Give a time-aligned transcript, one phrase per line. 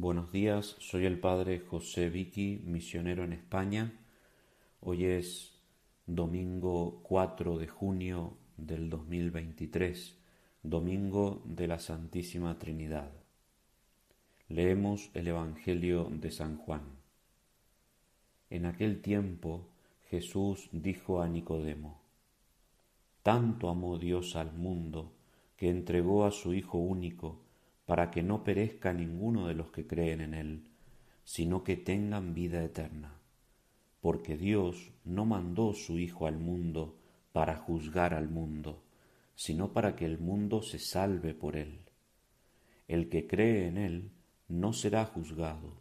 [0.00, 3.98] Buenos días, soy el padre José Vicky, misionero en España.
[4.80, 5.58] Hoy es
[6.06, 10.16] domingo 4 de junio del 2023,
[10.62, 13.10] domingo de la Santísima Trinidad.
[14.48, 16.82] Leemos el Evangelio de San Juan.
[18.50, 19.66] En aquel tiempo
[20.10, 22.00] Jesús dijo a Nicodemo,
[23.24, 25.10] Tanto amó Dios al mundo
[25.56, 27.47] que entregó a su Hijo único,
[27.88, 30.68] para que no perezca ninguno de los que creen en Él,
[31.24, 33.18] sino que tengan vida eterna.
[34.02, 36.98] Porque Dios no mandó su Hijo al mundo
[37.32, 38.82] para juzgar al mundo,
[39.36, 41.78] sino para que el mundo se salve por Él.
[42.88, 44.10] El que cree en Él
[44.48, 45.80] no será juzgado,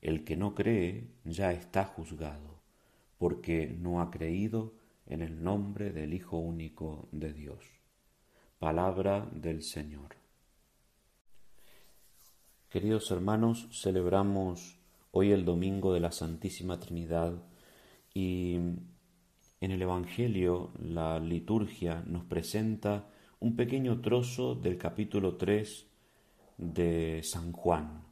[0.00, 2.62] el que no cree ya está juzgado,
[3.18, 4.72] porque no ha creído
[5.04, 7.62] en el nombre del Hijo único de Dios.
[8.58, 10.25] Palabra del Señor.
[12.68, 14.76] Queridos hermanos, celebramos
[15.12, 17.32] hoy el domingo de la Santísima Trinidad
[18.12, 23.08] y en el Evangelio la liturgia nos presenta
[23.38, 25.86] un pequeño trozo del capítulo 3
[26.58, 28.02] de San Juan,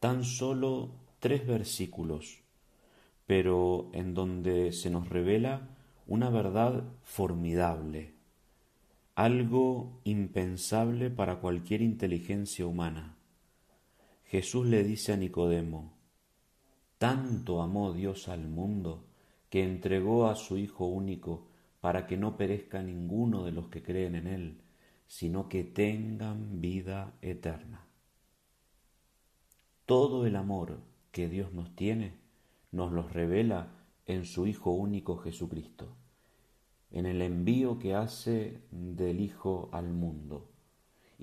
[0.00, 2.40] tan solo tres versículos,
[3.28, 5.68] pero en donde se nos revela
[6.08, 8.12] una verdad formidable,
[9.14, 13.14] algo impensable para cualquier inteligencia humana
[14.24, 15.92] Jesús le dice a Nicodemo,
[16.98, 19.04] tanto amó Dios al mundo
[19.50, 21.46] que entregó a su Hijo único
[21.80, 24.60] para que no perezca ninguno de los que creen en Él,
[25.06, 27.86] sino que tengan vida eterna.
[29.84, 30.80] Todo el amor
[31.12, 32.14] que Dios nos tiene
[32.72, 33.68] nos lo revela
[34.06, 35.94] en su Hijo único Jesucristo,
[36.90, 40.53] en el envío que hace del Hijo al mundo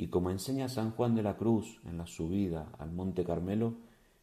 [0.02, 3.76] y como enseña San Juan de la Cruz en la subida al Monte Carmelo,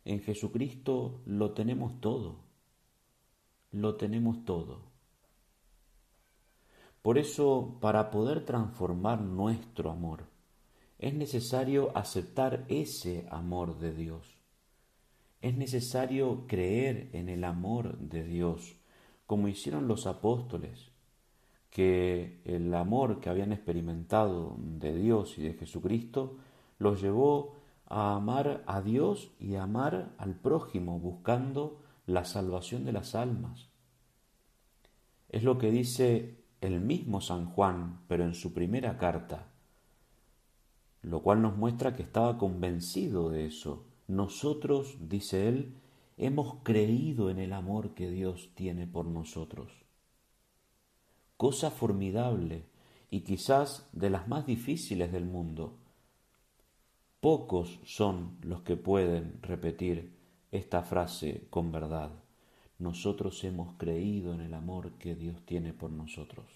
[0.05, 2.41] en Jesucristo lo tenemos todo,
[3.71, 4.81] lo tenemos todo.
[7.01, 10.25] Por eso, para poder transformar nuestro amor,
[10.99, 14.37] es necesario aceptar ese amor de Dios.
[15.41, 18.75] Es necesario creer en el amor de Dios,
[19.27, 20.91] como hicieron los apóstoles,
[21.71, 26.39] que el amor que habían experimentado de Dios y de Jesucristo
[26.79, 27.57] los llevó
[27.87, 33.69] a amar a Dios y a amar al prójimo, buscando la salvación de las almas.
[35.29, 39.49] Es lo que dice el mismo San Juan, pero en su primera carta,
[41.03, 43.85] lo cual nos muestra que estaba convencido de eso.
[44.07, 45.75] Nosotros, dice él,
[46.17, 49.88] hemos creído en el amor que Dios tiene por nosotros
[51.39, 52.65] cosa formidable
[53.11, 55.79] y quizás de las más difíciles del mundo.
[57.21, 60.13] Pocos son los que pueden repetir
[60.51, 62.11] esta frase con verdad.
[62.81, 66.47] Nosotros hemos creído en el amor que Dios tiene por nosotros.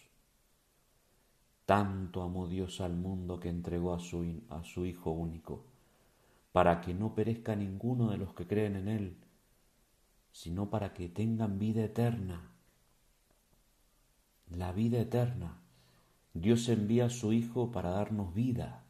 [1.65, 5.65] Tanto amó Dios al mundo que entregó a su, a su Hijo único,
[6.50, 9.16] para que no perezca ninguno de los que creen en Él,
[10.32, 12.52] sino para que tengan vida eterna
[14.62, 15.61] la vida eterna.
[16.34, 18.84] Dios envía a su Hijo para darnos vida.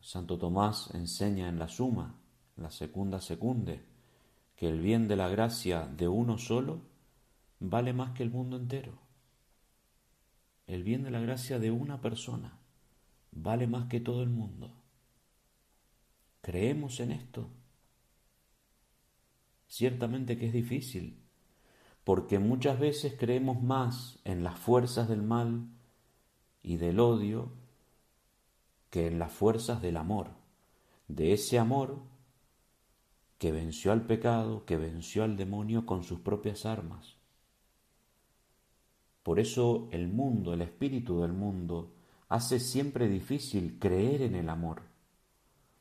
[0.00, 2.14] Santo Tomás enseña en la suma,
[2.56, 3.84] la segunda secunde,
[4.56, 6.80] que el bien de la gracia de uno solo
[7.60, 8.98] vale más que el mundo entero.
[10.66, 12.58] El bien de la gracia de una persona
[13.32, 14.72] vale más que todo el mundo.
[16.40, 17.50] ¿Creemos en esto?
[19.68, 21.25] Ciertamente que es difícil
[22.06, 25.66] porque muchas veces creemos más en las fuerzas del mal
[26.62, 27.50] y del odio
[28.90, 30.28] que en las fuerzas del amor,
[31.08, 31.98] de ese amor
[33.38, 37.16] que venció al pecado, que venció al demonio con sus propias armas.
[39.24, 41.92] Por eso el mundo, el espíritu del mundo,
[42.28, 44.82] hace siempre difícil creer en el amor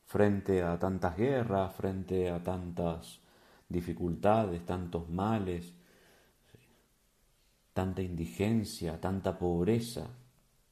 [0.08, 3.20] frente a tantas guerras, frente a tantas
[3.70, 5.76] dificultades, tantos males,
[7.76, 10.08] tanta indigencia, tanta pobreza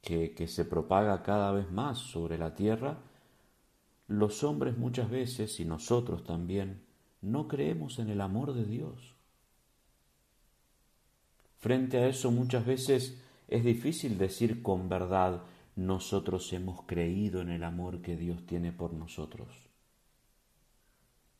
[0.00, 3.02] que, que se propaga cada vez más sobre la tierra,
[4.08, 6.82] los hombres muchas veces, y nosotros también,
[7.20, 9.16] no creemos en el amor de Dios.
[11.58, 15.42] Frente a eso muchas veces es difícil decir con verdad,
[15.76, 19.48] nosotros hemos creído en el amor que Dios tiene por nosotros.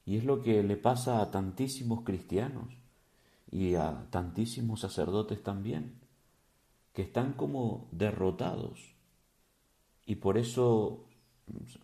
[0.05, 2.84] Y es lo que le pasa a tantísimos cristianos
[3.55, 5.95] y a tantísimos sacerdotes también,
[6.93, 8.97] que están como derrotados
[10.05, 11.05] y por eso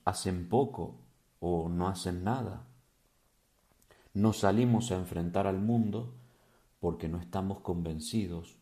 [0.05, 0.97] hacen poco
[1.39, 2.67] o no hacen nada.
[4.15, 6.13] No salimos a enfrentar al mundo
[6.81, 8.57] porque no estamos convencidos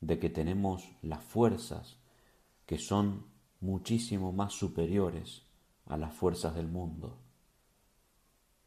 [0.00, 1.98] de que tenemos las fuerzas
[2.64, 3.26] que son
[3.60, 5.42] muchísimo más superiores
[5.84, 7.18] a las fuerzas del mundo.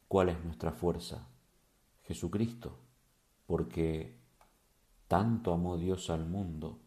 [0.08, 1.28] ¿Cuál es nuestra fuerza?
[2.04, 2.78] Jesucristo,
[3.48, 4.20] porque
[5.08, 6.80] tanto amó Dios al mundo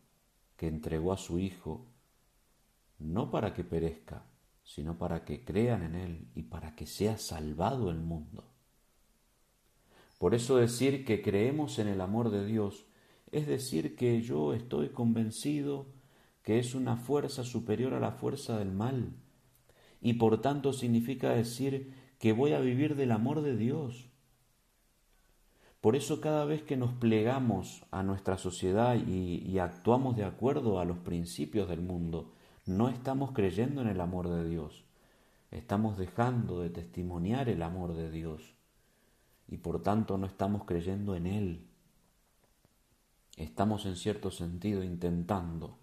[0.56, 1.86] que entregó a su Hijo,
[2.98, 4.26] no para que perezca,
[4.62, 8.44] sino para que crean en Él y para que sea salvado el mundo.
[10.18, 12.86] Por eso decir que creemos en el amor de Dios
[13.32, 15.86] es decir que yo estoy convencido
[16.42, 19.14] que es una fuerza superior a la fuerza del mal,
[20.00, 24.09] y por tanto significa decir que voy a vivir del amor de Dios.
[25.80, 30.84] Por eso cada vez que nos plegamos a nuestra sociedad y, actuamos de acuerdo a
[30.84, 32.32] los principios del mundo,
[32.66, 34.84] no estamos creyendo en el amor de Dios,
[35.50, 38.54] estamos dejando de testimoniar el amor de Dios
[39.48, 41.66] y por tanto no estamos creyendo en Él.
[43.36, 45.78] Estamos en cierto sentido intentando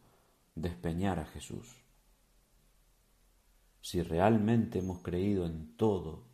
[0.54, 1.76] despeñar a Jesús.
[3.82, 6.27] Si realmente hemos creído en todo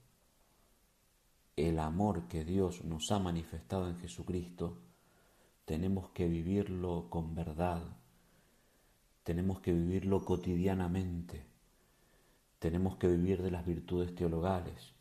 [1.73, 4.77] el amor que Dios nos ha manifestado en Jesucristo,
[5.65, 7.81] tenemos que vivirlo con verdad,
[9.23, 11.47] tenemos que vivirlo cotidianamente,
[12.59, 14.93] tenemos que vivir de las virtudes teologales,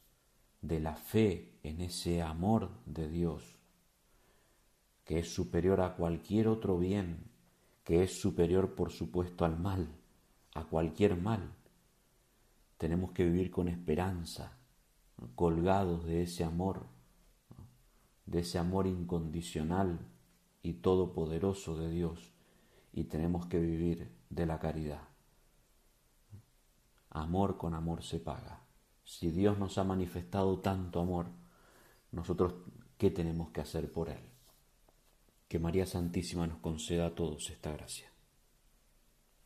[0.63, 3.59] de la fe en ese amor de Dios,
[5.05, 7.31] que es superior a cualquier otro bien
[7.85, 9.89] que es superior por supuesto al mal,
[10.55, 11.53] a cualquier mal.
[12.79, 14.57] Tenemos que vivir con esperanza,
[15.35, 16.87] colgados de ese amor,
[18.27, 20.01] de ese amor incondicional
[20.63, 22.33] y todopoderoso de Dios,
[22.93, 25.09] y tenemos que vivir de la caridad.
[27.11, 28.61] Amor con amor se paga.
[29.05, 31.27] Si Dios nos ha manifestado tanto amor,
[32.11, 32.55] nosotros,
[32.99, 34.23] ¿qué tenemos que hacer por Él?
[35.49, 38.12] Que María Santísima nos conceda a todos esta gracia.